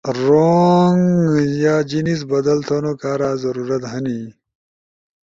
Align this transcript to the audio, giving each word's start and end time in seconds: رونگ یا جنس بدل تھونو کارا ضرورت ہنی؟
رونگ 0.25 1.03
یا 1.63 1.75
جنس 1.89 2.21
بدل 2.31 2.59
تھونو 2.67 2.93
کارا 3.01 3.31
ضرورت 3.43 3.83
ہنی؟ 3.91 4.19